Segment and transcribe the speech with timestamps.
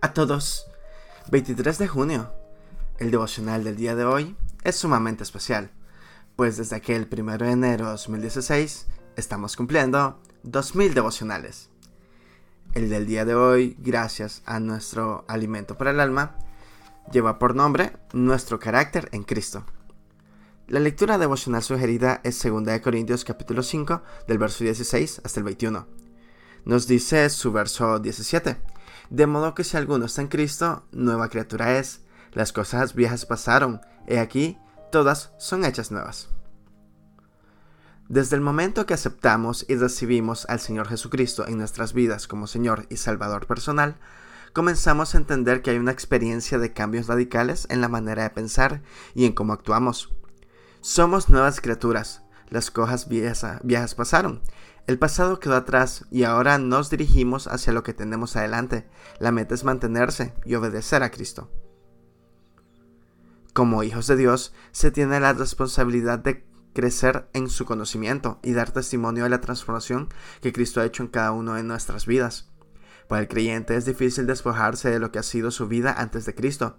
[0.00, 0.66] a todos.
[1.30, 2.32] 23 de junio.
[2.98, 5.70] El devocional del día de hoy es sumamente especial,
[6.36, 8.86] pues desde aquel 1 de enero de 2016
[9.16, 11.70] estamos cumpliendo 2000 devocionales.
[12.74, 16.36] El del día de hoy, gracias a nuestro alimento para el alma,
[17.12, 19.64] lleva por nombre Nuestro carácter en Cristo.
[20.68, 25.86] La lectura devocional sugerida es 2 Corintios capítulo 5 del verso 16 hasta el 21.
[26.64, 28.79] Nos dice su verso 17
[29.10, 32.02] de modo que si alguno está en Cristo, nueva criatura es.
[32.32, 34.58] Las cosas viejas pasaron, he aquí,
[34.92, 36.28] todas son hechas nuevas.
[38.08, 42.86] Desde el momento que aceptamos y recibimos al Señor Jesucristo en nuestras vidas como Señor
[42.88, 43.96] y Salvador personal,
[44.52, 48.82] comenzamos a entender que hay una experiencia de cambios radicales en la manera de pensar
[49.14, 50.10] y en cómo actuamos.
[50.80, 54.40] Somos nuevas criaturas, las cosas viejas, pasaron.
[54.90, 58.88] El pasado quedó atrás y ahora nos dirigimos hacia lo que tenemos adelante.
[59.20, 61.48] La meta es mantenerse y obedecer a Cristo.
[63.52, 68.72] Como hijos de Dios, se tiene la responsabilidad de crecer en su conocimiento y dar
[68.72, 70.08] testimonio de la transformación
[70.40, 72.50] que Cristo ha hecho en cada uno de nuestras vidas.
[73.06, 76.34] Para el creyente es difícil despojarse de lo que ha sido su vida antes de
[76.34, 76.78] Cristo.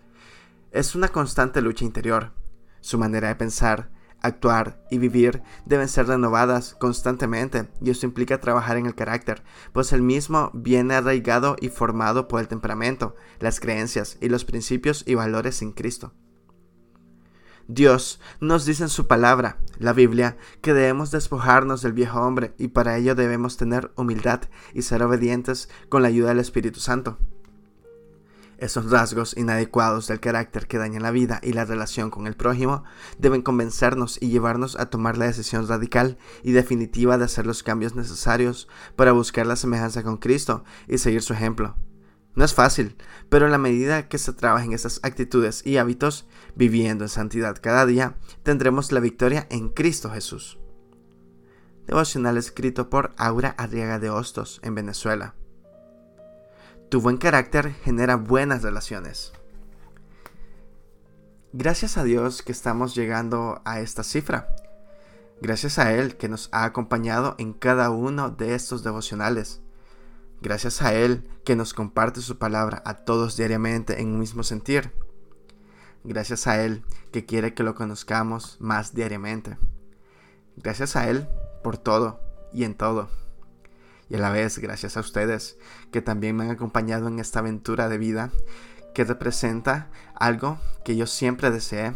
[0.72, 2.34] Es una constante lucha interior.
[2.81, 3.90] Su manera de pensar,
[4.22, 9.94] actuar y vivir deben ser renovadas constantemente y esto implica trabajar en el carácter, pues
[9.94, 15.16] el mismo viene arraigado y formado por el temperamento, las creencias y los principios y
[15.16, 16.14] valores en Cristo.
[17.68, 22.70] Dios nos dice en su palabra, la Biblia, que debemos despojarnos del viejo hombre y
[22.70, 24.42] para ello debemos tener humildad
[24.74, 27.18] y ser obedientes con la ayuda del Espíritu Santo.
[28.62, 32.84] Esos rasgos inadecuados del carácter que dañan la vida y la relación con el prójimo
[33.18, 37.95] deben convencernos y llevarnos a tomar la decisión radical y definitiva de hacer los cambios
[37.95, 41.76] necesarios para buscar la semejanza con Cristo y seguir su ejemplo.
[42.36, 42.98] No es fácil,
[43.30, 47.88] pero en la medida que se trabajen esas actitudes y hábitos, viviendo en santidad cada
[47.88, 50.59] día, tendremos la victoria en Cristo Jesús.
[51.88, 55.34] Devocional escrito por Aura Arriaga de Hostos, en Venezuela.
[56.91, 59.31] Tu buen carácter genera buenas relaciones.
[61.53, 64.53] Gracias a Dios que estamos llegando a esta cifra.
[65.40, 69.62] Gracias a Él que nos ha acompañado en cada uno de estos devocionales.
[70.41, 74.91] Gracias a Él que nos comparte su palabra a todos diariamente en un mismo sentir.
[76.03, 79.57] Gracias a Él que quiere que lo conozcamos más diariamente.
[80.57, 81.30] Gracias a Él
[81.63, 82.19] por todo
[82.51, 83.21] y en todo
[84.12, 85.58] y a la vez gracias a ustedes
[85.92, 88.30] que también me han acompañado en esta aventura de vida
[88.94, 91.94] que representa algo que yo siempre deseé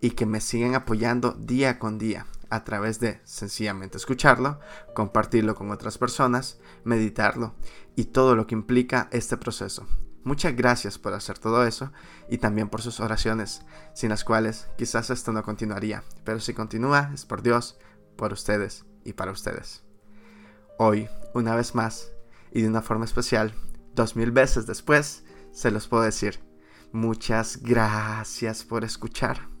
[0.00, 4.58] y que me siguen apoyando día con día a través de sencillamente escucharlo,
[4.92, 7.54] compartirlo con otras personas, meditarlo
[7.94, 9.86] y todo lo que implica este proceso.
[10.24, 11.92] Muchas gracias por hacer todo eso
[12.28, 13.62] y también por sus oraciones,
[13.94, 17.78] sin las cuales quizás esto no continuaría, pero si continúa es por Dios,
[18.16, 19.86] por ustedes y para ustedes.
[20.78, 22.12] Hoy, una vez más,
[22.52, 23.54] y de una forma especial,
[23.94, 26.38] dos mil veces después, se los puedo decir.
[26.92, 29.55] Muchas gracias por escuchar.